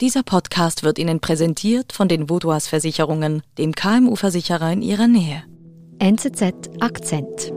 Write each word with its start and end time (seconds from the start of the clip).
Dieser 0.00 0.22
Podcast 0.22 0.82
wird 0.82 0.98
Ihnen 0.98 1.20
präsentiert 1.20 1.92
von 1.92 2.08
den 2.08 2.30
Vodouas 2.30 2.68
Versicherungen, 2.68 3.42
dem 3.58 3.74
KMU-Versicherer 3.74 4.72
in 4.72 4.80
Ihrer 4.80 5.06
Nähe. 5.06 5.42
NZZ 5.98 6.70
Akzent. 6.80 7.52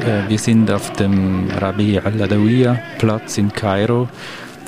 Äh, 0.00 0.28
wir 0.28 0.38
sind 0.38 0.70
auf 0.70 0.92
dem 0.92 1.50
Rabi 1.50 1.98
al-Adawiya 1.98 2.78
Platz 2.98 3.38
in 3.38 3.50
Kairo 3.50 4.06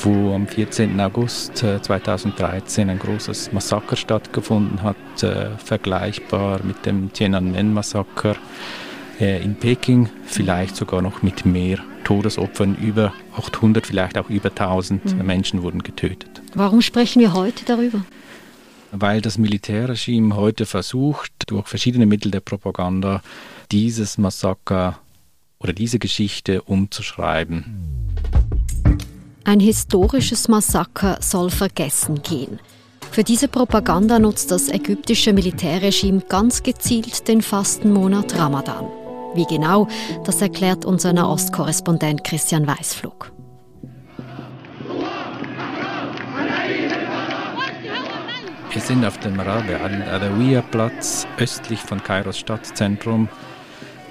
wo 0.05 0.35
am 0.35 0.47
14. 0.47 1.01
August 1.01 1.59
2013 1.59 2.89
äh, 2.89 2.93
ein 2.93 2.99
großes 2.99 3.53
Massaker 3.53 3.97
stattgefunden 3.97 4.83
hat, 4.83 4.97
äh, 5.23 5.51
vergleichbar 5.59 6.61
mit 6.65 6.85
dem 6.87 7.13
Tiananmen-Massaker 7.13 8.37
äh, 9.21 9.43
in 9.43 9.55
Peking, 9.57 10.09
vielleicht 10.25 10.77
sogar 10.77 11.03
noch 11.03 11.23
mit 11.23 11.45
mehr 11.47 11.79
Todesopfern. 12.05 12.77
Über 12.77 13.13
800, 13.37 13.87
vielleicht 13.87 14.19
auch 14.19 14.29
über 14.29 14.51
1000 14.51 15.17
mhm. 15.17 15.27
Menschen 15.27 15.63
wurden 15.63 15.83
getötet. 15.83 16.43
Warum 16.55 16.83
sprechen 16.83 17.21
wir 17.21 17.33
heute 17.33 17.65
darüber? 17.65 18.05
Weil 18.91 19.21
das 19.21 19.39
Militärregime 19.39 20.37
heute 20.37 20.67
versucht, 20.67 21.33
durch 21.47 21.67
verschiedene 21.69 22.07
Mittel 22.07 22.31
der 22.31 22.41
Propaganda 22.41 23.23
dieses 23.71 24.19
Massaker 24.19 24.99
oder 25.59 25.73
diese 25.73 25.99
Geschichte 25.99 26.63
umzuschreiben. 26.63 27.65
Ein 29.45 29.59
historisches 29.59 30.47
Massaker 30.49 31.19
soll 31.21 31.51
vergessen 31.51 32.23
gehen. 32.23 32.61
Für 33.11 33.25
diese 33.25 33.49
Propaganda 33.49 34.19
nutzt 34.19 34.51
das 34.51 34.69
ägyptische 34.69 35.33
Militärregime 35.33 36.23
ganz 36.29 36.63
gezielt 36.63 37.27
den 37.27 37.43
Fastenmonat 37.43 38.39
Ramadan. 38.39 38.87
Wie 39.35 39.45
genau, 39.45 39.89
das 40.25 40.41
erklärt 40.41 40.85
unser 40.85 41.13
Nahostkorrespondent 41.13 42.23
Christian 42.23 42.67
Weißflug. 42.67 43.33
Wir 48.71 48.81
sind 48.81 49.05
auf 49.05 49.19
dem 49.19 49.39
Rabi 49.39 49.75
al-Adawiya-Platz 49.75 51.27
östlich 51.37 51.81
von 51.81 52.03
Kairos 52.03 52.39
Stadtzentrum. 52.39 53.29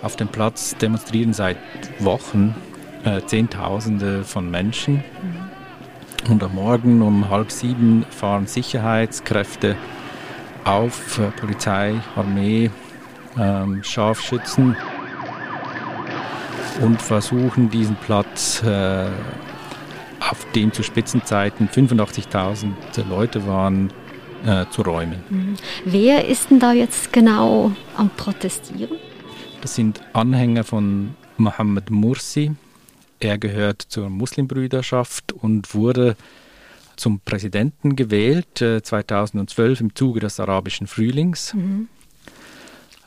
Auf 0.03 0.17
dem 0.17 0.27
Platz 0.27 0.75
demonstrieren 0.75 1.33
seit 1.33 1.57
Wochen 1.99 2.53
äh, 3.03 3.21
Zehntausende 3.25 4.23
von 4.23 4.49
Menschen. 4.49 4.95
Mhm. 4.95 6.31
Und 6.31 6.43
am 6.43 6.55
Morgen 6.55 7.01
um 7.01 7.29
halb 7.29 7.51
sieben 7.51 8.05
fahren 8.09 8.45
Sicherheitskräfte 8.45 9.75
auf, 10.65 11.17
äh, 11.17 11.31
Polizei, 11.31 11.95
Armee, 12.15 12.69
ähm, 13.39 13.83
Scharfschützen 13.83 14.75
und 16.81 17.01
versuchen 17.01 17.69
diesen 17.69 17.95
Platz, 17.95 18.61
äh, 18.63 19.07
auf 20.19 20.45
dem 20.53 20.71
zu 20.71 20.83
Spitzenzeiten 20.83 21.67
85.000 21.67 22.73
Leute 23.09 23.45
waren, 23.47 23.91
äh, 24.45 24.65
zu 24.69 24.81
räumen. 24.81 25.23
Mhm. 25.29 25.55
Wer 25.85 26.27
ist 26.27 26.49
denn 26.49 26.59
da 26.59 26.73
jetzt 26.73 27.11
genau 27.11 27.71
am 27.97 28.09
Protestieren? 28.09 28.97
Das 29.61 29.75
sind 29.75 30.01
Anhänger 30.13 30.63
von 30.63 31.15
Mohammed 31.37 31.89
Mursi, 31.91 32.51
er 33.23 33.37
gehört 33.37 33.81
zur 33.81 34.09
Muslimbrüderschaft 34.09 35.31
und 35.31 35.73
wurde 35.73 36.15
zum 36.95 37.19
Präsidenten 37.19 37.95
gewählt 37.95 38.61
äh, 38.61 38.81
2012 38.81 39.81
im 39.81 39.95
Zuge 39.95 40.19
des 40.19 40.39
arabischen 40.39 40.87
Frühlings. 40.87 41.53
Mhm. 41.53 41.87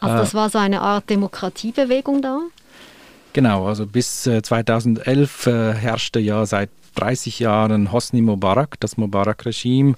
Also 0.00 0.16
das 0.16 0.32
äh, 0.32 0.34
war 0.34 0.50
so 0.50 0.58
eine 0.58 0.80
Art 0.80 1.08
Demokratiebewegung 1.10 2.20
da? 2.20 2.40
Genau, 3.32 3.66
also 3.66 3.86
bis 3.86 4.26
äh, 4.26 4.42
2011 4.42 5.46
äh, 5.46 5.72
herrschte 5.74 6.20
ja 6.20 6.46
seit 6.46 6.70
30 6.94 7.40
Jahren 7.40 7.92
Hosni 7.92 8.22
Mubarak, 8.22 8.78
das 8.80 8.96
Mubarak-Regime. 8.96 9.94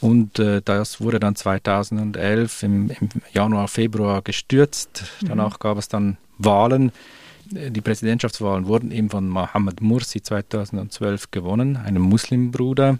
Und 0.00 0.40
äh, 0.40 0.60
das 0.64 1.00
wurde 1.00 1.20
dann 1.20 1.36
2011 1.36 2.62
im, 2.64 2.90
im, 2.90 3.08
Januar, 3.32 3.68
Februar 3.68 4.22
gestürzt. 4.22 5.04
Mhm. 5.20 5.28
Danach 5.28 5.58
gab 5.60 5.78
es 5.78 5.88
dann 5.88 6.16
Wahlen 6.38 6.90
die 7.50 7.80
Präsidentschaftswahlen 7.80 8.66
wurden 8.66 8.90
eben 8.90 9.10
von 9.10 9.28
Mohammed 9.28 9.80
Mursi 9.80 10.22
2012 10.22 11.30
gewonnen, 11.30 11.76
einem 11.76 12.02
Muslimbruder. 12.02 12.98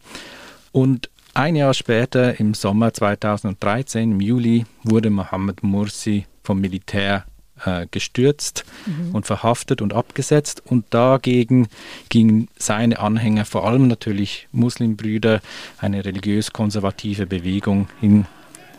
Und 0.73 1.11
ein 1.35 1.57
Jahr 1.57 1.75
später, 1.75 2.39
im 2.39 2.55
Sommer 2.55 2.93
2013, 2.93 4.13
im 4.13 4.21
Juli, 4.21 4.67
wurde 4.83 5.11
Mohammed 5.11 5.63
Mursi 5.63 6.27
vom 6.43 6.61
Militär 6.61 7.25
äh, 7.65 7.87
gestürzt 7.91 8.65
mhm. 8.87 9.15
und 9.15 9.27
verhaftet 9.27 9.81
und 9.81 9.95
abgesetzt. 9.95 10.63
Und 10.67 10.87
dagegen 10.91 11.69
gingen 12.09 12.49
seine 12.57 12.99
Anhänger, 12.99 13.45
vor 13.45 13.67
allem 13.67 13.89
natürlich 13.89 14.49
Muslimbrüder, 14.53 15.41
eine 15.79 16.05
religiös-konservative 16.05 17.27
Bewegung 17.27 17.89
in 18.01 18.27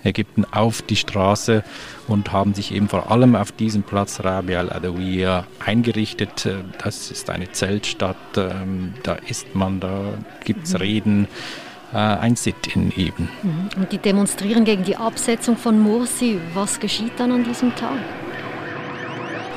Ägypten 0.03 0.45
auf 0.51 0.81
die 0.81 0.95
Straße 0.95 1.63
und 2.07 2.31
haben 2.31 2.53
sich 2.53 2.73
eben 2.73 2.89
vor 2.89 3.11
allem 3.11 3.35
auf 3.35 3.51
diesem 3.51 3.83
Platz 3.83 4.23
Rabi 4.23 4.55
al-Adawiya 4.55 5.45
eingerichtet. 5.63 6.45
Äh, 6.45 6.55
das 6.83 7.11
ist 7.11 7.29
eine 7.29 7.51
Zeltstadt, 7.51 8.17
ähm, 8.37 8.93
da 9.03 9.13
ist 9.13 9.55
man, 9.55 9.79
da 9.79 10.13
gibt 10.43 10.65
es 10.65 10.73
mhm. 10.73 10.77
Reden. 10.77 11.27
Äh, 11.93 11.97
ein 11.97 12.35
Sit-in 12.35 12.91
eben. 12.97 13.29
Mhm. 13.43 13.69
Und 13.77 13.91
die 13.91 13.99
demonstrieren 13.99 14.65
gegen 14.65 14.83
die 14.83 14.97
Absetzung 14.97 15.57
von 15.57 15.79
Mursi. 15.79 16.39
Was 16.55 16.79
geschieht 16.79 17.13
dann 17.17 17.31
an 17.31 17.43
diesem 17.43 17.75
Tag? 17.75 17.99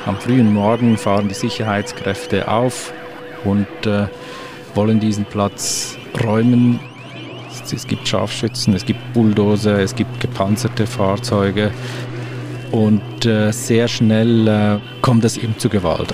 Am 0.04 0.16
frühen 0.20 0.52
Morgen 0.52 0.98
fahren 0.98 1.28
die 1.28 1.34
Sicherheitskräfte 1.34 2.48
auf 2.48 2.92
und 3.44 3.66
äh, 3.86 4.06
wollen 4.74 5.00
diesen 5.00 5.24
Platz 5.24 5.96
räumen 6.22 6.78
es 7.72 7.86
gibt 7.86 8.06
Scharfschützen, 8.06 8.74
es 8.74 8.84
gibt 8.84 9.00
Bulldozer, 9.12 9.78
es 9.78 9.94
gibt 9.94 10.20
gepanzerte 10.20 10.86
Fahrzeuge 10.86 11.70
und 12.72 13.26
äh, 13.26 13.52
sehr 13.52 13.88
schnell 13.88 14.48
äh, 14.48 14.78
kommt 15.00 15.24
es 15.24 15.36
eben 15.36 15.58
zu 15.58 15.68
Gewalt. 15.68 16.12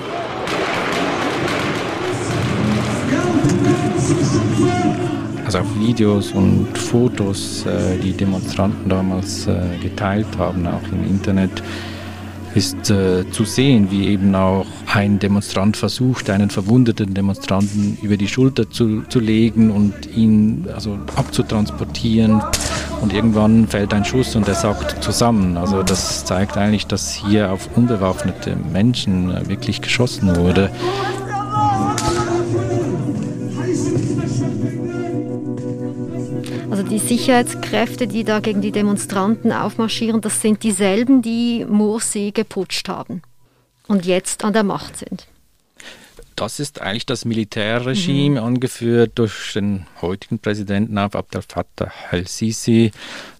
Also 5.44 5.58
auf 5.58 5.78
Videos 5.78 6.32
und 6.32 6.78
Fotos, 6.78 7.66
äh, 7.66 7.98
die 7.98 8.12
Demonstranten 8.12 8.88
damals 8.88 9.46
äh, 9.46 9.76
geteilt 9.82 10.26
haben, 10.38 10.66
auch 10.66 10.92
im 10.92 11.04
Internet, 11.06 11.62
ist 12.54 12.90
äh, 12.90 13.28
zu 13.30 13.44
sehen, 13.44 13.90
wie 13.90 14.08
eben 14.08 14.34
auch 14.34 14.66
ein 14.92 15.18
Demonstrant 15.18 15.76
versucht, 15.76 16.28
einen 16.30 16.50
verwundeten 16.50 17.14
Demonstranten 17.14 17.98
über 18.02 18.16
die 18.16 18.28
Schulter 18.28 18.70
zu, 18.70 19.02
zu 19.08 19.20
legen 19.20 19.70
und 19.70 20.14
ihn 20.14 20.68
also 20.74 20.98
abzutransportieren. 21.16 22.42
Und 23.00 23.12
irgendwann 23.12 23.66
fällt 23.66 23.92
ein 23.94 24.04
Schuss 24.04 24.36
und 24.36 24.46
er 24.48 24.54
sackt 24.54 25.02
zusammen. 25.02 25.56
Also 25.56 25.82
das 25.82 26.24
zeigt 26.24 26.56
eigentlich, 26.56 26.86
dass 26.86 27.12
hier 27.12 27.50
auf 27.50 27.68
unbewaffnete 27.76 28.56
Menschen 28.72 29.30
äh, 29.30 29.48
wirklich 29.48 29.80
geschossen 29.80 30.36
wurde. 30.36 30.70
Die 36.92 36.98
Sicherheitskräfte, 36.98 38.06
die 38.06 38.22
da 38.22 38.40
gegen 38.40 38.60
die 38.60 38.70
Demonstranten 38.70 39.50
aufmarschieren, 39.50 40.20
das 40.20 40.42
sind 40.42 40.62
dieselben, 40.62 41.22
die 41.22 41.64
Morsi 41.64 42.32
geputscht 42.34 42.86
haben 42.90 43.22
und 43.88 44.04
jetzt 44.04 44.44
an 44.44 44.52
der 44.52 44.62
Macht 44.62 44.98
sind. 44.98 45.26
Das 46.36 46.60
ist 46.60 46.82
eigentlich 46.82 47.06
das 47.06 47.24
Militärregime, 47.24 48.40
mhm. 48.40 48.46
angeführt 48.46 49.12
durch 49.14 49.54
den 49.54 49.86
heutigen 50.02 50.38
Präsidenten 50.38 50.98
Abdel 50.98 51.40
Fattah 51.40 51.90
al-Sisi, 52.10 52.90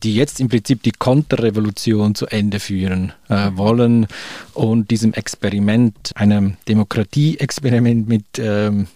die 0.03 0.15
jetzt 0.15 0.41
im 0.41 0.49
Prinzip 0.49 0.83
die 0.83 0.93
Konterrevolution 0.93 2.15
zu 2.15 2.27
Ende 2.29 2.59
führen 2.59 3.13
äh, 3.29 3.51
mhm. 3.51 3.59
wollen 3.59 4.07
und 4.55 4.91
diesem 4.91 5.13
Experiment, 5.13 6.13
einem 6.15 6.57
Demokratieexperiment 6.69 8.09
mit 8.09 8.25
ähm, 8.39 8.87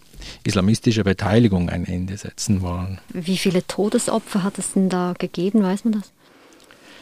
islamistischer 0.44 1.04
Beteiligung 1.04 1.68
ein 1.70 1.86
Ende 1.86 2.16
setzen 2.16 2.62
wollen. 2.62 2.98
Wie 3.12 3.36
viele 3.36 3.66
Todesopfer 3.66 4.42
hat 4.42 4.58
es 4.58 4.72
denn 4.72 4.88
da 4.88 5.14
gegeben, 5.18 5.62
weiß 5.62 5.84
man 5.84 5.94
das? 5.94 6.12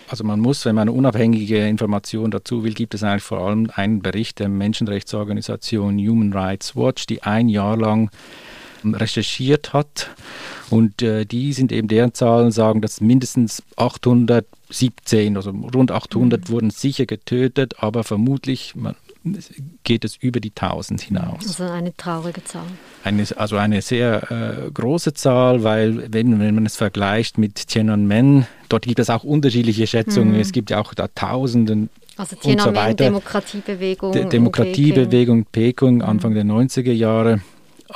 Also 0.09 0.23
man 0.23 0.41
muss, 0.41 0.65
wenn 0.65 0.75
man 0.75 0.89
unabhängige 0.89 1.67
Information 1.67 2.31
dazu 2.31 2.63
will, 2.63 2.75
gibt 2.75 2.95
es 2.95 3.03
eigentlich 3.03 3.23
vor 3.23 3.39
allem 3.39 3.71
einen 3.75 4.03
Bericht 4.03 4.39
der 4.39 4.49
Menschenrechtsorganisation 4.49 5.99
Human 5.99 6.33
Rights 6.33 6.77
Watch, 6.77 7.07
die 7.07 7.23
ein 7.23 7.49
Jahr 7.49 7.77
lang 7.77 8.11
recherchiert 8.85 9.73
hat. 9.73 10.11
Und 10.71 11.03
äh, 11.03 11.25
die 11.25 11.53
sind 11.53 11.73
eben 11.73 11.89
deren 11.89 12.15
Zahlen, 12.15 12.51
sagen, 12.51 12.81
dass 12.81 13.01
mindestens 13.01 13.63
817, 13.77 15.37
also 15.37 15.51
rund 15.51 15.91
800 15.91 16.49
mhm. 16.49 16.53
wurden 16.53 16.71
sicher 16.71 17.07
getötet, 17.07 17.77
aber 17.79 18.05
vermutlich, 18.05 18.75
man 18.75 18.97
geht 19.85 20.05
es 20.05 20.17
über 20.17 20.41
die 20.41 20.51
1000 20.51 21.01
hinaus. 21.01 21.47
Also 21.47 21.65
eine 21.65 21.97
traurige 21.97 22.45
Zahl. 22.45 22.67
Eine, 23.05 23.25
also 23.37 23.57
eine 23.57 23.81
sehr 23.81 24.31
äh, 24.31 24.71
große 24.71 25.15
Zahl, 25.15 25.63
weil 25.63 26.13
wenn, 26.13 26.39
wenn 26.39 26.55
man 26.55 26.67
es 26.67 26.77
vergleicht 26.77 27.39
mit 27.39 27.69
Tiananmen, 27.69 28.47
dort 28.69 28.85
gibt 28.85 28.99
es 28.99 29.09
auch 29.11 29.25
unterschiedliche 29.25 29.87
Schätzungen. 29.87 30.35
Mhm. 30.35 30.41
Es 30.41 30.53
gibt 30.53 30.71
ja 30.71 30.81
auch 30.81 30.93
da 30.95 31.09
Tausenden 31.09 31.89
Also 32.17 32.37
Tiananmen, 32.37 32.91
so 32.91 32.97
Demokratiebewegung. 32.97 34.13
De 34.13 34.29
Demokratiebewegung 34.29 35.39
in 35.39 35.45
Peking, 35.47 36.03
Anfang 36.03 36.33
mhm. 36.33 36.35
der 36.35 36.45
90er 36.45 36.93
Jahre. 36.93 37.41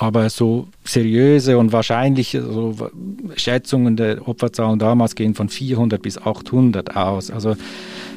Aber 0.01 0.31
so 0.31 0.69
seriöse 0.85 1.59
und 1.59 1.73
wahrscheinliche 1.73 2.41
so 2.41 2.89
Schätzungen 3.35 3.97
der 3.97 4.29
Opferzahlen 4.29 4.79
damals 4.79 5.17
gehen 5.17 5.35
von 5.35 5.49
400 5.49 6.01
bis 6.01 6.19
800 6.19 6.95
aus. 6.95 7.33
Also 7.33 7.57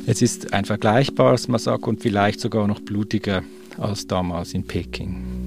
es 0.06 0.22
ist 0.22 0.54
ein 0.54 0.66
vergleichbares 0.66 1.48
Massaker 1.48 1.88
und 1.88 2.00
vielleicht 2.00 2.40
sogar 2.40 2.68
noch 2.68 2.82
blutiger 2.82 3.42
als 3.80 4.06
damals 4.06 4.54
in 4.54 4.68
Peking. 4.68 5.42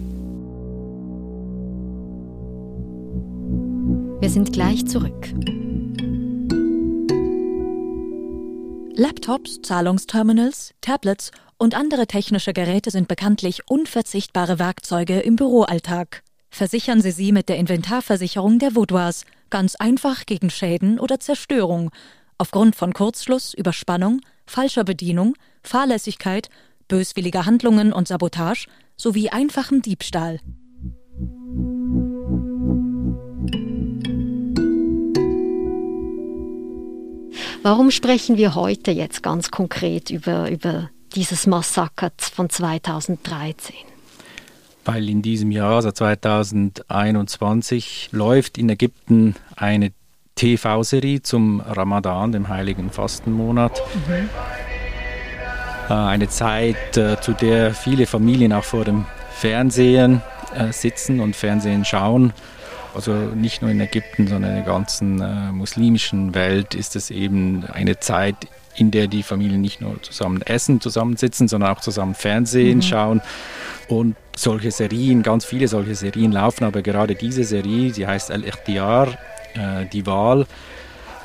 Wir 4.19 4.29
sind 4.29 4.53
gleich 4.53 4.85
zurück. 4.87 5.33
Laptops, 8.97 9.61
Zahlungsterminals, 9.63 10.75
Tablets 10.81 11.31
und 11.59 11.77
andere 11.77 12.09
technische 12.09 12.53
Geräte 12.53 12.91
sind 12.91 13.07
bekanntlich 13.07 13.69
unverzichtbare 13.69 14.59
Werkzeuge 14.59 15.21
im 15.21 15.37
Büroalltag. 15.37 16.24
Versichern 16.55 17.03
Sie 17.03 17.11
sie 17.11 17.33
mit 17.33 17.49
der 17.49 17.57
Inventarversicherung 17.57 18.61
der 18.61 18.77
Vaudoise, 18.77 19.25
ganz 19.51 19.75
einfach 19.75 20.25
gegen 20.25 20.51
Schäden 20.51 21.01
oder 21.01 21.19
Zerstörung, 21.19 21.91
aufgrund 22.39 22.77
von 22.77 22.93
Kurzschluss, 22.93 23.55
Überspannung, 23.55 24.21
falscher 24.47 24.85
Bedienung, 24.85 25.35
Fahrlässigkeit, 25.65 26.51
böswilliger 26.87 27.45
Handlungen 27.45 27.93
und 27.93 28.07
Sabotage 28.07 28.69
sowie 28.97 29.31
einfachem 29.31 29.83
Diebstahl. 29.83 30.39
Warum 37.65 37.91
sprechen 37.91 38.37
wir 38.37 38.55
heute 38.55 38.93
jetzt 38.93 39.25
ganz 39.25 39.51
konkret 39.51 40.11
über, 40.11 40.49
über 40.53 40.89
dieses 41.17 41.49
Massaker 41.49 42.13
von 42.17 42.49
2013? 42.49 43.75
Weil 44.85 45.09
in 45.09 45.23
diesem 45.23 45.51
Jahr, 45.51 45.77
also 45.77 45.91
2021, 45.91 48.11
läuft 48.13 48.59
in 48.59 48.69
Ägypten 48.69 49.35
eine 49.57 49.93
TV-Serie 50.35 51.23
zum 51.23 51.61
Ramadan, 51.61 52.33
dem 52.33 52.49
heiligen 52.49 52.91
Fastenmonat. 52.91 53.81
Mhm. 54.09 54.29
Eine 55.93 56.29
Zeit, 56.29 56.97
äh, 56.97 57.21
zu 57.21 57.33
der 57.33 57.75
viele 57.75 58.07
Familien 58.07 58.53
auch 58.53 58.65
vor 58.65 58.85
dem 58.85 59.07
Fernsehen 59.33 60.23
äh, 60.55 60.73
sitzen 60.73 61.21
und 61.21 61.37
Fernsehen 61.37 61.85
schauen 61.85 62.33
also 62.95 63.13
nicht 63.13 63.61
nur 63.61 63.71
in 63.71 63.81
Ägypten, 63.81 64.29
sondern 64.29 64.53
in 64.53 64.57
der 64.59 64.65
ganzen 64.65 65.21
äh, 65.21 65.53
muslimischen 65.53 66.35
Welt 66.35 66.75
ist 66.75 66.97
es 66.97 67.11
eben 67.11 67.65
eine 67.67 67.99
Zeit, 67.99 68.37
in 68.77 68.91
der 68.91 69.07
die 69.07 69.23
Familien 69.23 69.61
nicht 69.61 69.81
nur 69.81 70.03
zusammen 70.03 70.43
essen, 70.43 70.81
zusammensitzen, 70.81 71.49
sondern 71.49 71.71
auch 71.71 71.81
zusammen 71.81 72.15
Fernsehen 72.15 72.79
mhm. 72.79 72.83
schauen. 72.83 73.23
Und 73.89 74.17
solche 74.37 74.71
Serien, 74.71 75.23
ganz 75.23 75.45
viele 75.45 75.69
solche 75.69 75.95
Serien 75.95 76.33
laufen, 76.33 76.65
aber 76.65 76.83
gerade 76.83 77.15
diese 77.15 77.45
Serie, 77.45 77.93
die 77.93 78.07
heißt 78.07 78.31
Al-Ikhtiar, 78.31 79.09
äh, 79.55 79.87
die 79.93 80.07
Wahl, 80.07 80.47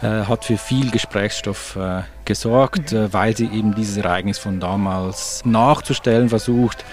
äh, 0.02 0.08
hat 0.08 0.46
für 0.46 0.58
viel 0.58 0.92
Gesprächsstoff 0.92 1.76
äh, 1.76 2.02
gesorgt, 2.26 2.92
mhm. 2.92 2.98
Äh, 2.98 3.14
weil 3.14 3.36
sie 3.36 3.46
eben 3.46 3.76
dieses 3.76 3.98
Ereignis 3.98 4.38
von 4.38 4.60
damals 4.60 5.42
nachzustellen 5.46 6.30
versucht 6.30 6.84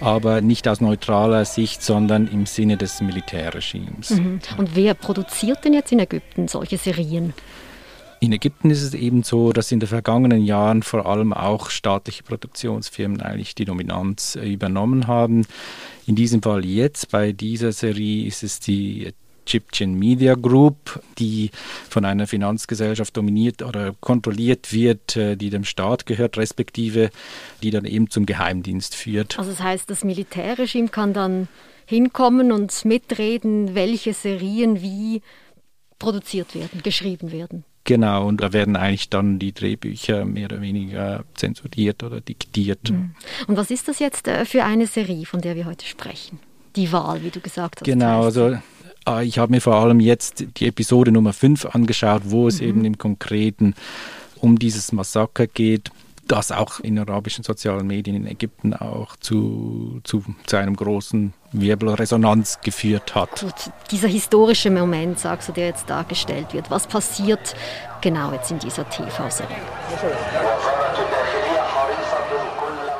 aber 0.00 0.40
nicht 0.40 0.68
aus 0.68 0.80
neutraler 0.80 1.44
Sicht, 1.44 1.82
sondern 1.82 2.28
im 2.28 2.46
Sinne 2.46 2.76
des 2.76 3.00
Militärregimes. 3.00 4.10
Mhm. 4.10 4.40
Und 4.56 4.76
wer 4.76 4.94
produziert 4.94 5.64
denn 5.64 5.72
jetzt 5.72 5.92
in 5.92 5.98
Ägypten 5.98 6.48
solche 6.48 6.78
Serien? 6.78 7.34
In 8.20 8.32
Ägypten 8.32 8.70
ist 8.70 8.82
es 8.82 8.94
eben 8.94 9.22
so, 9.22 9.52
dass 9.52 9.70
in 9.70 9.78
den 9.78 9.88
vergangenen 9.88 10.44
Jahren 10.44 10.82
vor 10.82 11.06
allem 11.06 11.32
auch 11.32 11.70
staatliche 11.70 12.24
Produktionsfirmen 12.24 13.20
eigentlich 13.20 13.54
die 13.54 13.64
Dominanz 13.64 14.36
übernommen 14.36 15.06
haben. 15.06 15.46
In 16.06 16.16
diesem 16.16 16.42
Fall 16.42 16.64
jetzt 16.64 17.10
bei 17.10 17.32
dieser 17.32 17.70
Serie 17.70 18.26
ist 18.26 18.42
es 18.42 18.58
die 18.58 19.12
Egyptian 19.46 19.94
Media 19.94 20.34
Group, 20.34 21.00
die 21.18 21.50
von 21.88 22.04
einer 22.04 22.26
Finanzgesellschaft 22.26 23.16
dominiert 23.16 23.62
oder 23.62 23.94
kontrolliert 24.00 24.72
wird, 24.72 25.16
äh, 25.16 25.36
die 25.36 25.48
dem 25.48 25.64
Staat 25.64 26.04
gehört, 26.04 26.36
respektive 26.36 27.10
die 27.62 27.70
dann 27.70 27.86
eben 27.86 28.10
zum 28.10 28.26
Geheimdienst 28.26 28.94
führt. 28.94 29.38
Also 29.38 29.52
das 29.52 29.60
heißt, 29.60 29.88
das 29.88 30.04
Militärregime 30.04 30.88
kann 30.88 31.14
dann 31.14 31.48
hinkommen 31.86 32.52
und 32.52 32.84
mitreden, 32.84 33.74
welche 33.74 34.12
Serien 34.12 34.82
wie 34.82 35.22
produziert 35.98 36.54
werden, 36.54 36.82
geschrieben 36.82 37.32
werden. 37.32 37.64
Genau, 37.88 38.26
und 38.26 38.42
da 38.42 38.52
werden 38.52 38.76
eigentlich 38.76 39.08
dann 39.08 39.38
die 39.38 39.52
Drehbücher 39.52 40.26
mehr 40.26 40.44
oder 40.44 40.60
weniger 40.60 41.24
zensuriert 41.32 42.02
oder 42.02 42.20
diktiert. 42.20 42.90
Mhm. 42.90 43.14
Und 43.46 43.56
was 43.56 43.70
ist 43.70 43.88
das 43.88 43.98
jetzt 43.98 44.28
äh, 44.28 44.44
für 44.44 44.62
eine 44.64 44.86
Serie, 44.86 45.24
von 45.24 45.40
der 45.40 45.56
wir 45.56 45.64
heute 45.64 45.86
sprechen? 45.86 46.38
Die 46.76 46.92
Wahl, 46.92 47.22
wie 47.22 47.30
du 47.30 47.40
gesagt 47.40 47.80
hast. 47.80 47.84
Genau, 47.84 48.24
also 48.24 48.58
Ah, 49.08 49.22
ich 49.22 49.38
habe 49.38 49.52
mir 49.52 49.62
vor 49.62 49.74
allem 49.76 50.00
jetzt 50.00 50.44
die 50.58 50.66
Episode 50.66 51.10
Nummer 51.10 51.32
5 51.32 51.64
angeschaut, 51.74 52.24
wo 52.26 52.46
es 52.46 52.60
mhm. 52.60 52.68
eben 52.68 52.84
im 52.84 52.98
Konkreten 52.98 53.74
um 54.36 54.58
dieses 54.58 54.92
Massaker 54.92 55.46
geht, 55.46 55.90
das 56.26 56.52
auch 56.52 56.80
in 56.80 56.98
arabischen 56.98 57.42
sozialen 57.42 57.86
Medien 57.86 58.16
in 58.16 58.26
Ägypten 58.26 58.74
auch 58.74 59.16
zu, 59.16 60.02
zu, 60.04 60.22
zu 60.44 60.56
einem 60.56 60.76
großen 60.76 61.32
Wirbelresonanz 61.52 62.60
geführt 62.62 63.14
hat. 63.14 63.40
Gut, 63.40 63.72
dieser 63.90 64.08
historische 64.08 64.70
Moment, 64.70 65.18
sagst 65.18 65.48
du, 65.48 65.52
der 65.52 65.66
jetzt 65.66 65.88
dargestellt 65.88 66.52
wird, 66.52 66.70
was 66.70 66.86
passiert 66.86 67.54
genau 68.00 68.32
jetzt 68.32 68.50
in 68.50 68.58
dieser 68.58 68.88
TV-Serie? 68.88 69.56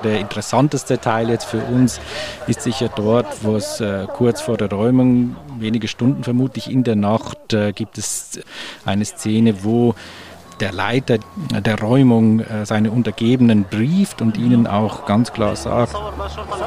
Der 0.05 0.21
interessanteste 0.21 1.01
Teil 1.01 1.29
jetzt 1.29 1.45
für 1.45 1.61
uns 1.61 2.01
ist 2.47 2.63
sicher 2.63 2.89
dort, 2.89 3.27
wo 3.43 3.57
es 3.57 3.81
äh, 3.81 4.07
kurz 4.07 4.41
vor 4.41 4.57
der 4.57 4.71
Räumung, 4.71 5.37
wenige 5.59 5.89
Stunden 5.89 6.23
vermutlich 6.23 6.71
in 6.71 6.85
der 6.85 6.95
Nacht, 6.95 7.53
äh, 7.53 7.73
gibt 7.73 7.99
es 7.99 8.39
eine 8.85 9.05
Szene, 9.05 9.65
wo 9.65 9.97
der 10.61 10.73
Leiter 10.73 11.19
der 11.51 11.81
Räumung 11.81 12.41
äh, 12.41 12.67
seine 12.67 12.91
Untergebenen 12.91 13.65
brieft 13.65 14.21
und 14.23 14.37
ihnen 14.37 14.67
auch 14.67 15.07
ganz 15.07 15.33
klar 15.33 15.57
sagt, 15.57 15.95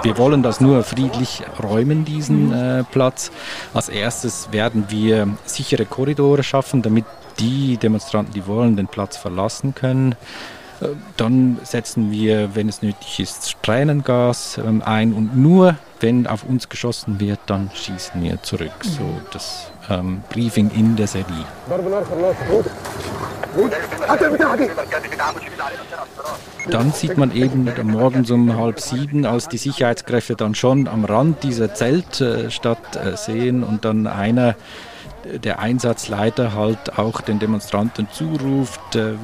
wir 0.03 0.17
wollen 0.17 0.43
das 0.43 0.61
nur 0.61 0.83
friedlich 0.83 1.43
räumen, 1.61 2.05
diesen 2.05 2.53
äh, 2.53 2.83
Platz. 2.83 3.31
Als 3.73 3.89
erstes 3.89 4.49
werden 4.51 4.85
wir 4.89 5.27
sichere 5.45 5.85
Korridore 5.85 6.43
schaffen, 6.43 6.81
damit 6.81 7.05
die 7.39 7.77
Demonstranten, 7.77 8.33
die 8.33 8.47
wollen, 8.47 8.75
den 8.75 8.87
Platz 8.87 9.17
verlassen 9.17 9.73
können. 9.75 10.15
Dann 11.17 11.59
setzen 11.63 12.11
wir, 12.11 12.55
wenn 12.55 12.67
es 12.67 12.81
nötig 12.81 13.19
ist, 13.19 13.55
Tränengas 13.61 14.57
ähm, 14.57 14.81
ein 14.83 15.13
und 15.13 15.37
nur 15.37 15.77
wenn 15.99 16.25
auf 16.25 16.43
uns 16.43 16.67
geschossen 16.67 17.19
wird, 17.19 17.39
dann 17.45 17.69
schießen 17.73 18.21
wir 18.23 18.41
zurück. 18.41 18.73
So 18.81 19.03
das 19.31 19.71
ähm, 19.89 20.23
Briefing 20.29 20.71
in 20.75 20.95
der 20.95 21.07
Serie. 21.07 21.45
Dann 26.69 26.91
sieht 26.91 27.17
man 27.17 27.35
eben 27.35 27.69
morgens 27.83 28.31
um 28.31 28.57
halb 28.57 28.79
sieben, 28.79 29.25
als 29.25 29.49
die 29.49 29.57
Sicherheitskräfte 29.57 30.35
dann 30.35 30.55
schon 30.55 30.87
am 30.87 31.05
Rand 31.05 31.43
dieser 31.43 31.73
Zeltstadt 31.73 32.95
äh, 32.95 33.15
sehen 33.17 33.63
und 33.63 33.85
dann 33.85 34.07
einer 34.07 34.55
der 35.25 35.59
Einsatzleiter 35.59 36.53
halt 36.53 36.97
auch 36.97 37.21
den 37.21 37.39
Demonstranten 37.39 38.07
zuruft, 38.11 38.95
äh, 38.95 39.11
äh, 39.11 39.15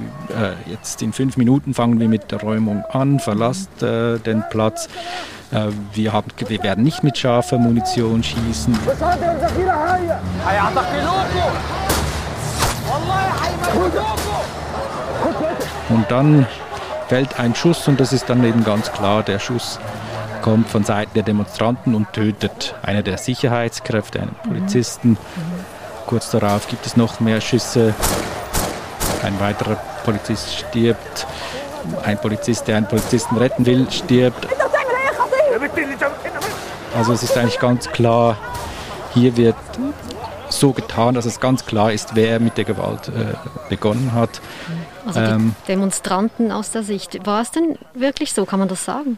jetzt 0.66 1.01
in 1.01 1.13
fünf 1.13 1.38
Minuten 1.38 1.74
fangen 1.74 2.00
wir 2.00 2.08
mit 2.08 2.32
der 2.32 2.42
Räumung 2.42 2.84
an, 2.92 3.20
verlasst 3.20 3.82
äh, 3.82 4.20
den 4.20 4.44
Platz. 4.50 4.88
Äh, 5.51 5.68
wir, 5.94 6.13
haben, 6.13 6.27
wir 6.48 6.63
werden 6.63 6.84
nicht 6.84 7.04
mit 7.04 7.18
scharfer 7.18 7.58
Munition 7.58 8.24
schießen. 8.24 8.77
Und 15.89 16.06
dann 16.10 16.46
fällt 17.08 17.39
ein 17.39 17.56
Schuss 17.56 17.88
und 17.88 18.00
das 18.00 18.12
ist 18.13 18.30
dann 18.30 18.44
eben 18.44 18.63
ganz 18.63 18.92
klar, 18.92 19.24
der 19.24 19.39
Schuss 19.39 19.80
kommt 20.42 20.70
von 20.70 20.84
Seiten 20.84 21.13
der 21.13 21.24
Demonstranten 21.24 21.96
und 21.96 22.12
tötet 22.13 22.75
einer 22.84 23.04
der 23.04 23.18
Sicherheitskräfte, 23.18 24.22
einen 24.22 24.36
Polizisten. 24.44 25.12
Mhm. 25.12 25.77
Kurz 26.08 26.32
darauf 26.32 26.70
gibt 26.70 26.86
es 26.86 26.96
noch 26.96 27.20
mehr 27.20 27.42
Schüsse. 27.42 27.94
Ein 29.24 29.38
weiterer 29.42 29.76
Polizist 30.06 30.56
stirbt. 30.56 31.28
Ein 32.02 32.18
Polizist, 32.18 32.66
der 32.68 32.78
einen 32.78 32.88
Polizisten 32.88 33.36
retten 33.38 33.66
will, 33.66 33.92
stirbt. 33.92 34.48
Also 36.96 37.12
es 37.12 37.24
ist 37.24 37.38
eigentlich 37.38 37.60
ganz 37.60 37.90
klar, 37.90 38.38
hier 39.14 39.36
wird 39.36 39.58
so 40.48 40.72
getan, 40.72 41.14
dass 41.14 41.26
es 41.26 41.42
ganz 41.42 41.66
klar 41.66 41.92
ist, 41.92 42.16
wer 42.16 42.40
mit 42.40 42.58
der 42.58 42.64
Gewalt 42.64 43.10
äh, 43.10 43.34
begonnen 43.68 44.14
hat. 44.14 44.42
Also 45.06 45.20
die 45.20 45.26
ähm, 45.26 45.56
Demonstranten 45.68 46.54
aus 46.54 46.72
der 46.72 46.84
Sicht. 46.84 47.26
War 47.26 47.42
es 47.42 47.52
denn 47.52 47.78
wirklich 47.94 48.32
so? 48.32 48.46
Kann 48.46 48.60
man 48.60 48.70
das 48.70 48.86
sagen? 48.86 49.18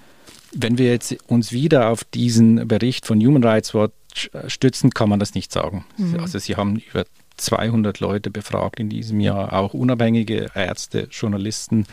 Wenn 0.53 0.79
wir 0.79 0.91
jetzt 0.91 1.15
uns 1.27 1.51
wieder 1.51 1.89
auf 1.89 2.03
diesen 2.03 2.67
Bericht 2.67 3.05
von 3.05 3.19
Human 3.19 3.43
Rights 3.43 3.75
Watch 3.75 3.93
stützen 4.47 4.91
kann 4.91 5.09
man 5.09 5.19
das 5.19 5.35
nicht 5.35 5.51
sagen. 5.51 5.85
Mhm. 5.97 6.19
Also 6.19 6.39
sie 6.39 6.55
haben 6.55 6.77
über 6.77 7.05
200 7.37 7.99
Leute 7.99 8.29
befragt 8.29 8.79
in 8.79 8.89
diesem 8.89 9.19
Jahr, 9.19 9.53
auch 9.53 9.73
unabhängige 9.73 10.51
Ärzte, 10.53 11.07
Journalisten. 11.11 11.85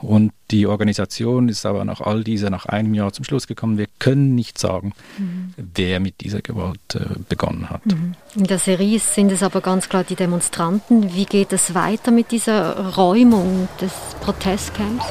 Und 0.00 0.32
die 0.50 0.66
Organisation 0.66 1.48
ist 1.48 1.64
aber 1.64 1.84
nach 1.84 2.00
all 2.00 2.24
dieser, 2.24 2.50
nach 2.50 2.66
einem 2.66 2.92
Jahr 2.92 3.12
zum 3.12 3.24
Schluss 3.24 3.46
gekommen, 3.46 3.78
wir 3.78 3.86
können 4.00 4.34
nicht 4.34 4.58
sagen, 4.58 4.94
mhm. 5.16 5.54
wer 5.56 6.00
mit 6.00 6.20
dieser 6.20 6.42
Gewalt 6.42 6.80
äh, 6.94 7.20
begonnen 7.28 7.70
hat. 7.70 7.86
Mhm. 7.86 8.14
In 8.34 8.44
der 8.44 8.58
Serie 8.58 8.98
sind 8.98 9.30
es 9.30 9.44
aber 9.44 9.60
ganz 9.60 9.88
klar 9.88 10.02
die 10.02 10.16
Demonstranten. 10.16 11.14
Wie 11.14 11.24
geht 11.24 11.52
es 11.52 11.74
weiter 11.74 12.10
mit 12.10 12.32
dieser 12.32 12.94
Räumung 12.96 13.68
des 13.80 13.92
Protestcamps? 14.20 15.04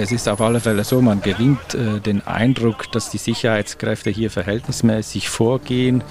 Es 0.00 0.12
ist 0.12 0.28
auf 0.28 0.40
alle 0.40 0.60
Fälle 0.60 0.84
so, 0.84 1.02
man 1.02 1.20
gewinnt 1.20 1.74
äh, 1.74 1.98
den 1.98 2.24
Eindruck, 2.24 2.90
dass 2.92 3.10
die 3.10 3.18
Sicherheitskräfte 3.18 4.10
hier 4.10 4.30
verhältnismäßig 4.30 5.28
vorgehen, 5.28 6.04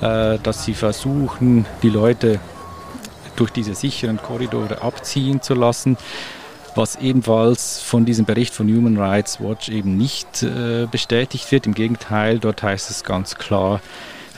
äh, 0.00 0.38
dass 0.40 0.64
sie 0.64 0.74
versuchen, 0.74 1.66
die 1.82 1.88
Leute 1.88 2.38
durch 3.34 3.50
diese 3.50 3.74
sicheren 3.74 4.18
Korridore 4.22 4.80
abziehen 4.80 5.42
zu 5.42 5.54
lassen, 5.54 5.96
was 6.76 6.96
ebenfalls 6.96 7.80
von 7.80 8.04
diesem 8.04 8.26
Bericht 8.26 8.54
von 8.54 8.68
Human 8.68 8.96
Rights 8.96 9.40
Watch 9.40 9.70
eben 9.70 9.96
nicht 9.96 10.44
äh, 10.44 10.86
bestätigt 10.88 11.50
wird. 11.50 11.66
Im 11.66 11.74
Gegenteil, 11.74 12.38
dort 12.38 12.62
heißt 12.62 12.90
es 12.90 13.02
ganz 13.02 13.34
klar, 13.34 13.80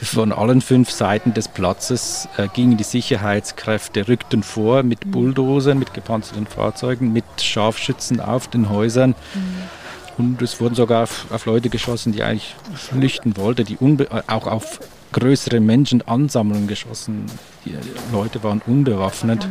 von 0.03 0.33
allen 0.33 0.61
fünf 0.61 0.91
Seiten 0.91 1.35
des 1.35 1.49
Platzes 1.49 2.29
äh, 2.37 2.49
gingen 2.49 2.77
die 2.77 2.85
Sicherheitskräfte, 2.85 4.09
rückten 4.09 4.43
vor 4.43 4.83
mit 4.83 5.07
mhm. 5.07 5.11
Bulldozern, 5.11 5.79
mit 5.79 5.95
gepanzerten 5.95 6.47
Fahrzeugen, 6.47 7.13
mit 7.13 7.25
Scharfschützen 7.41 8.21
auf 8.21 8.49
den 8.49 8.69
Häusern. 8.69 9.11
Mhm. 9.35 9.79
Und 10.19 10.43
es 10.43 10.61
wurden 10.61 10.75
sogar 10.75 11.05
auf, 11.05 11.27
auf, 11.31 11.47
Leute 11.47 11.69
geschossen, 11.69 12.13
die 12.13 12.23
eigentlich 12.23 12.57
flüchten 12.75 13.37
wollten, 13.37 13.65
die 13.65 13.79
auch 14.27 14.47
auf 14.49 14.81
größere 15.13 15.61
Menschenansammlungen 15.61 16.67
geschossen. 16.67 17.27
Die 17.65 17.77
Leute 18.13 18.43
waren 18.43 18.61
unbewaffnet. 18.67 19.47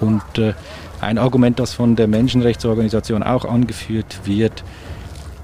Und 0.00 0.38
äh, 0.38 0.54
ein 1.00 1.18
Argument, 1.18 1.58
das 1.58 1.74
von 1.74 1.96
der 1.96 2.08
Menschenrechtsorganisation 2.08 3.22
auch 3.22 3.44
angeführt 3.44 4.20
wird, 4.24 4.64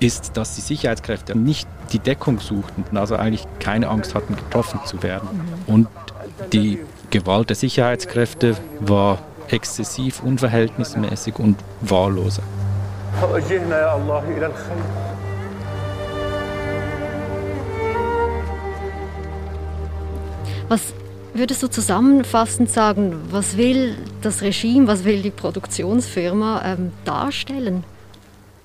ist, 0.03 0.37
dass 0.37 0.55
die 0.55 0.61
Sicherheitskräfte 0.61 1.37
nicht 1.37 1.69
die 1.93 1.99
Deckung 1.99 2.41
suchten 2.41 2.97
also 2.97 3.17
eigentlich 3.17 3.47
keine 3.59 3.89
Angst 3.89 4.15
hatten, 4.15 4.37
getroffen 4.37 4.81
zu 4.85 5.03
werden. 5.03 5.29
Und 5.67 5.89
die 6.53 6.79
Gewalt 7.11 7.51
der 7.51 7.57
Sicherheitskräfte 7.57 8.57
war 8.81 9.19
exzessiv, 9.49 10.23
unverhältnismäßig 10.23 11.39
und 11.39 11.57
wahlloser. 11.81 12.43
Was 20.69 20.95
würdest 21.35 21.63
du 21.63 21.69
zusammenfassend 21.69 22.71
sagen, 22.71 23.17
was 23.31 23.57
will 23.57 23.95
das 24.23 24.41
Regime, 24.43 24.87
was 24.87 25.05
will 25.05 25.21
die 25.23 25.31
Produktionsfirma 25.31 26.63
ähm, 26.65 26.93
darstellen? 27.05 27.85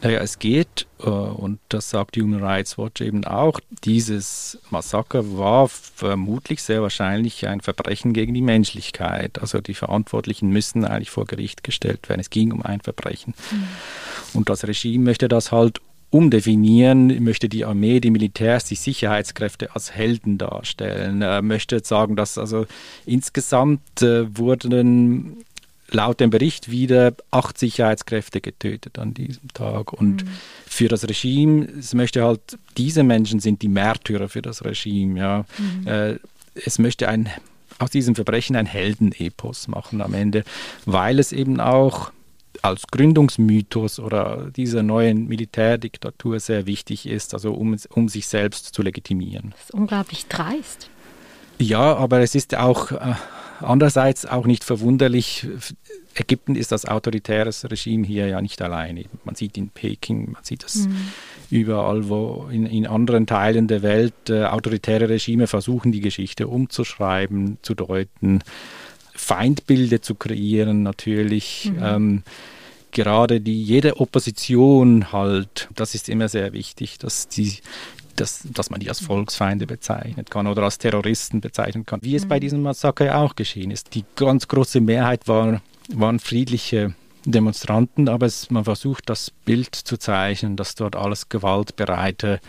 Naja, 0.08 0.22
es 0.22 0.40
geht, 0.40 0.88
äh, 1.02 1.10
und 1.10 1.60
das 1.68 1.90
sagt 1.90 2.16
Human 2.16 2.42
Rights 2.42 2.78
Watch 2.78 3.02
eben 3.02 3.26
auch, 3.26 3.60
dieses 3.84 4.58
Massaker 4.70 5.38
war 5.38 5.68
vermutlich 5.68 6.64
sehr 6.64 6.82
wahrscheinlich 6.82 7.46
ein 7.46 7.60
Verbrechen 7.60 8.14
gegen 8.14 8.34
die 8.34 8.42
Menschlichkeit. 8.42 9.42
Also 9.42 9.60
die 9.60 9.74
Verantwortlichen 9.74 10.50
müssen 10.50 10.86
eigentlich 10.86 11.10
vor 11.10 11.26
Gericht 11.26 11.62
gestellt 11.66 12.08
werden. 12.08 12.22
Es 12.22 12.30
ging 12.30 12.54
um 12.54 12.62
ein 12.62 12.80
Verbrechen. 12.80 13.34
Mhm. 13.52 13.68
Und 14.34 14.50
das 14.50 14.66
Regime 14.66 15.04
möchte 15.04 15.28
das 15.28 15.52
halt 15.52 15.82
umdefinieren, 16.10 17.22
möchte 17.22 17.50
die 17.50 17.66
Armee, 17.66 18.00
die 18.00 18.12
Militärs, 18.12 18.64
die 18.64 18.76
Sicherheitskräfte 18.76 19.76
als 19.76 19.92
Helden 19.92 20.38
darstellen. 20.38 21.22
Er 21.22 21.42
möchte 21.42 21.82
sagen, 21.84 22.16
dass 22.16 22.38
also 22.38 22.66
insgesamt 23.06 24.02
äh, 24.02 24.38
wurden 24.38 25.44
laut 25.90 26.20
dem 26.20 26.30
Bericht 26.30 26.70
wieder 26.70 27.14
acht 27.32 27.58
Sicherheitskräfte 27.58 28.42
getötet 28.42 29.00
an 29.00 29.14
diesem 29.14 29.48
Tag. 29.54 29.94
Und 29.94 30.26
mhm. 30.26 30.30
für 30.66 30.88
das 30.88 31.08
Regime, 31.08 31.66
es 31.80 31.94
möchte 31.94 32.24
halt, 32.24 32.58
diese 32.78 33.04
Menschen 33.04 33.40
sind 33.40 33.62
die 33.62 33.70
Märtyrer 33.70 34.30
für 34.30 34.42
das 34.42 34.64
Regime. 34.66 35.20
Ja. 35.20 35.46
Mhm. 35.58 35.88
Äh, 35.88 36.16
es 36.66 36.80
möchte 36.80 37.08
ein, 37.08 37.30
aus 37.80 37.92
diesem 37.92 38.16
Verbrechen 38.16 38.56
ein 38.56 38.66
Heldenepos 38.66 39.68
machen 39.68 40.02
am 40.02 40.14
Ende, 40.14 40.44
weil 40.86 41.20
es 41.20 41.32
eben 41.32 41.60
auch 41.60 42.12
als 42.62 42.88
Gründungsmythos 42.88 44.00
oder 44.00 44.50
dieser 44.56 44.84
neuen 44.84 45.28
Militärdiktatur 45.28 46.40
sehr 46.40 46.66
wichtig 46.66 47.08
ist, 47.08 47.34
also 47.34 47.54
um, 47.54 47.78
um 47.92 48.10
sich 48.10 48.28
selbst 48.28 48.74
zu 48.74 48.82
legitimieren. 48.82 49.52
Das 49.52 49.66
ist 49.66 49.74
unglaublich 49.74 50.26
dreist. 50.26 50.90
Ja, 51.60 51.96
aber 51.96 52.20
es 52.22 52.36
ist 52.36 52.56
auch 52.56 52.92
äh, 52.92 53.14
andererseits 53.62 54.26
auch 54.26 54.46
nicht 54.46 54.64
verwunderlich. 54.64 55.48
Ägypten 56.16 56.56
ist 56.56 56.72
das 56.72 56.86
autoritäres 56.86 57.70
Regime 57.70 58.06
hier 58.06 58.28
ja 58.28 58.42
nicht 58.42 58.62
alleine. 58.62 59.06
Man 59.24 59.36
sieht 59.36 59.58
in 59.58 59.70
Peking, 59.70 60.32
man 60.32 60.44
sieht 60.44 60.64
das 60.64 60.88
mhm. 60.88 60.96
überall, 61.50 62.10
wo 62.10 62.48
in, 62.52 62.66
in, 62.66 62.88
anderen 62.88 63.28
Teilen 63.28 63.68
der 63.68 63.84
Welt 63.84 64.30
äh, 64.30 64.46
autoritäre 64.46 65.10
Regime 65.10 65.48
versuchen, 65.48 65.92
die 65.92 66.02
Geschichte 66.02 66.48
umzuschreiben, 66.48 67.58
zu 67.62 67.76
deuten. 67.76 68.42
Feindbilder 69.14 70.02
zu 70.02 70.16
kreieren, 70.16 70.84
natürlich. 70.84 71.72
Mhm. 71.74 71.84
Ähm, 71.84 72.24
gerade 72.92 73.42
die, 73.42 73.64
jede 73.64 74.00
Opposition 74.00 75.12
halt, 75.12 75.70
das 75.76 75.96
ist 75.96 76.10
immer 76.10 76.30
sehr 76.30 76.54
wichtig, 76.54 76.98
dass, 77.00 77.28
die, 77.28 77.58
dass, 78.20 78.42
dass 78.52 78.70
man 78.70 78.80
die 78.80 78.90
als 78.90 79.00
Volksfeinde 79.00 79.66
bezeichnen 79.66 80.26
kann 80.26 80.48
oder 80.48 80.64
als 80.64 80.78
Terroristen 80.78 81.42
bezeichnen 81.42 81.86
kann, 81.86 82.02
wie 82.04 82.16
es 82.16 82.26
mhm. 82.26 82.30
bei 82.30 82.40
diesem 82.40 82.62
Massaker 82.62 83.18
auch 83.18 83.36
geschehen 83.36 83.72
ist. 83.72 83.94
Die 83.96 84.06
ganz 84.16 84.48
große 84.48 84.82
Mehrheit 84.82 85.28
war, 85.28 85.62
waren 85.90 86.20
friedliche 86.20 86.94
Demonstranten, 87.26 88.10
aber 88.10 88.26
es, 88.26 88.50
man 88.50 88.64
versucht 88.64 89.10
das 89.10 89.32
Bild 89.46 89.76
zu 89.76 89.98
zeichnen, 89.98 90.56
dass 90.56 90.76
dort 90.76 90.96
alles 90.96 91.30
gewaltbereite, 91.30 92.40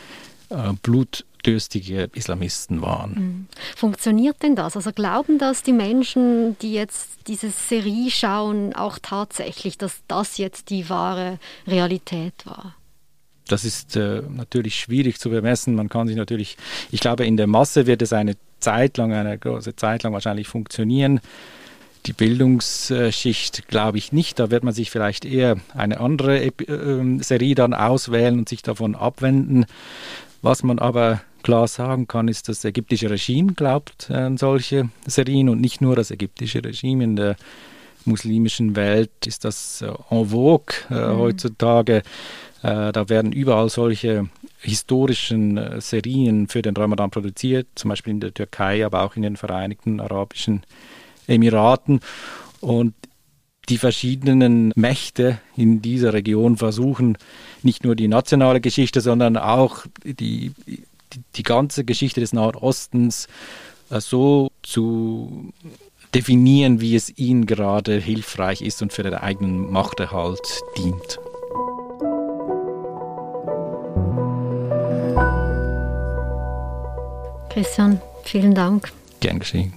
äh, 0.51 0.73
Blut 0.83 1.25
blutdürstige 1.39 2.11
Islamisten 2.15 2.83
waren. 2.83 3.11
Mhm. 3.11 3.47
Funktioniert 3.77 4.43
denn 4.43 4.57
das? 4.57 4.77
Also 4.77 4.93
glauben 4.93 5.39
das 5.39 5.63
die 5.63 5.73
Menschen, 5.73 6.59
die 6.59 6.73
jetzt 6.73 7.11
diese 7.27 7.51
Serie 7.51 8.11
schauen, 8.11 8.75
auch 8.75 8.99
tatsächlich, 9.01 9.79
dass 9.79 10.01
das 10.09 10.39
jetzt 10.39 10.71
die 10.71 10.89
wahre 10.89 11.39
Realität 11.67 12.35
war? 12.45 12.75
Das 13.49 13.65
ist 13.65 13.97
äh, 13.97 14.23
natürlich 14.29 14.77
schwierig 14.79 15.19
zu 15.19 15.31
bemessen. 15.31 15.75
Man 15.75 15.89
kann 15.89 16.07
sich 16.07 16.17
natürlich, 16.17 16.57
ich 16.91 17.01
glaube, 17.01 17.27
in 17.27 17.37
der 17.37 17.47
Masse 17.47 17.87
wird 17.87 18.03
es 18.03 18.13
eine 18.13 18.37
Zeit 18.61 18.97
lang, 18.97 19.13
eine 19.13 19.39
große 19.39 19.77
Zeit 19.77 20.03
lang 20.03 20.13
wahrscheinlich 20.13 20.49
funktionieren. 20.49 21.21
Die 22.07 22.13
Bildungsschicht 22.13 23.69
glaube 23.69 23.99
ich 23.99 24.13
nicht. 24.13 24.39
Da 24.39 24.51
wird 24.51 24.65
man 24.65 24.75
sich 24.75 24.91
vielleicht 24.91 25.25
eher 25.25 25.57
eine 25.75 26.01
andere 26.01 26.47
äh, 26.47 27.23
Serie 27.23 27.55
dann 27.55 27.75
auswählen 27.75 28.39
und 28.39 28.49
sich 28.49 28.63
davon 28.63 28.95
abwenden. 28.95 29.67
Was 30.41 30.63
man 30.63 30.79
aber 30.79 31.21
klar 31.43 31.67
sagen 31.67 32.07
kann, 32.07 32.29
ist, 32.29 32.49
das 32.49 32.65
ägyptische 32.65 33.11
Regime 33.11 33.55
glaubt 33.55 34.11
an 34.11 34.37
solche 34.37 34.89
Serien 35.07 35.49
und 35.49 35.61
nicht 35.61 35.81
nur 35.81 35.97
das 35.97 36.11
ägyptische 36.11 36.63
Regime. 36.65 37.05
In 37.05 37.17
der 37.17 37.37
muslimischen 38.05 38.77
Welt 38.77 39.27
ist 39.27 39.45
das 39.45 39.83
äh, 39.83 39.93
en 40.11 40.27
vogue 40.31 40.75
äh, 40.91 40.95
mhm. 40.95 41.19
heutzutage. 41.19 42.03
Äh, 42.63 42.93
da 42.93 43.09
werden 43.09 43.33
überall 43.33 43.69
solche 43.69 44.29
historischen 44.61 45.57
äh, 45.57 45.81
Serien 45.81 46.49
für 46.49 46.63
den 46.63 46.77
Ramadan 46.77 47.11
produziert, 47.11 47.69
zum 47.75 47.91
Beispiel 47.91 48.13
in 48.13 48.21
der 48.21 48.35
Türkei, 48.35 48.85
aber 48.85 49.03
auch 49.03 49.17
in 49.17 49.23
den 49.23 49.37
Vereinigten 49.37 50.01
Arabischen 50.01 50.63
Emiraten. 51.27 52.01
Und 52.61 52.95
die 53.69 53.79
verschiedenen 53.79 54.73
Mächte 54.75 55.41
in 55.57 55.83
dieser 55.83 56.15
Region 56.15 56.57
versuchen 56.57 57.19
nicht 57.63 57.85
nur 57.85 57.95
die 57.95 58.09
nationale 58.09 58.61
Geschichte, 58.61 59.01
sondern 59.01 59.37
auch 59.37 59.85
die 60.05 60.53
die, 61.13 61.23
die 61.37 61.43
ganze 61.43 61.85
Geschichte 61.85 62.21
des 62.21 62.33
Nahen 62.33 62.55
Ostens 62.55 63.29
äh, 63.91 64.01
so 64.01 64.51
zu 64.63 65.53
definieren, 66.15 66.81
wie 66.81 66.97
es 66.97 67.17
ihnen 67.19 67.47
gerade 67.47 67.99
hilfreich 67.99 68.63
ist 68.63 68.83
und 68.83 68.93
für 68.93 69.03
den 69.03 69.15
eigenen 69.15 69.71
Machterhalt 69.71 70.61
dient. 70.77 71.19
Christian, 77.51 78.01
vielen 78.25 78.55
Dank. 78.55 78.93
Gern 79.21 79.39
geschehen. 79.39 79.73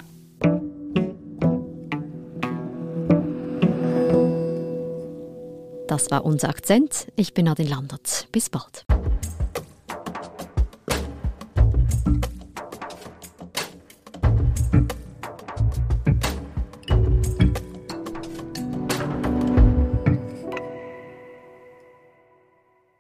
Das 5.88 6.09
war 6.09 6.23
unser 6.23 6.47
Akzent. 6.47 7.07
Ich 7.17 7.33
bin 7.33 7.45
Nadine 7.45 7.69
Landert. 7.69 8.27
Bis 8.31 8.50
bald. 8.50 8.85